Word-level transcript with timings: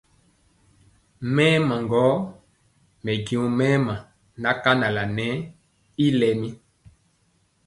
Mɛɛma 1.35 1.75
gɔ 1.89 2.03
mɛ 3.03 3.11
jɔ 3.25 3.41
mɛɛma 3.57 3.93
na 4.41 4.49
kanala 4.63 5.03
nɛɛ 5.15 5.35
y 6.05 6.07
lɛmi. 6.19 6.49